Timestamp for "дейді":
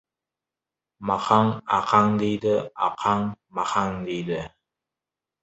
2.23-2.55, 4.09-4.43